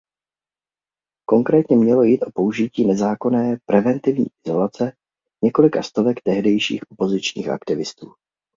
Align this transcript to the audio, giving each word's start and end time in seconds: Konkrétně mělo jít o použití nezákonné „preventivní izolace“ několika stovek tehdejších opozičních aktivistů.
Konkrétně 1.29 1.75
mělo 1.77 2.03
jít 2.03 2.21
o 2.21 2.31
použití 2.31 2.87
nezákonné 2.87 3.57
„preventivní 3.65 4.25
izolace“ 4.47 4.93
několika 5.43 5.83
stovek 5.83 6.17
tehdejších 6.23 6.81
opozičních 6.91 7.49
aktivistů. 7.49 8.13